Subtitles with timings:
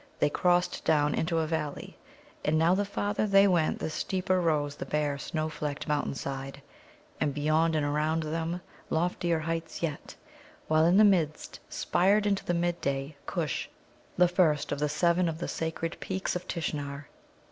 [0.17, 1.95] They crossed down into a valley,
[2.43, 6.59] and now the farther they went the steeper rose the bare, snow flecked mountain side,
[7.19, 10.15] and beyond and around them loftier heights yet,
[10.67, 13.69] while in the midst spired into the midday Kush,
[14.17, 17.07] the first of the seven of the sacred peaks of Tishnar.